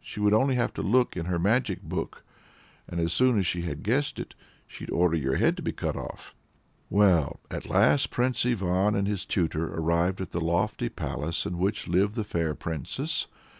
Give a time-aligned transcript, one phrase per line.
[0.00, 2.22] She would only have to look into her magic book,
[2.88, 4.32] and as soon as she had guessed it,
[4.68, 6.36] she'd order your head to be cut off."
[6.88, 11.88] Well, at last Prince Ivan and his tutor arrived at the lofty palace in which
[11.88, 13.26] lived the fair Princess.